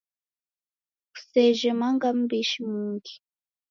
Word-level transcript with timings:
Kusejhe 1.13 1.71
manga 1.79 2.09
mbishi 2.19 2.59
mungi. 2.69 3.13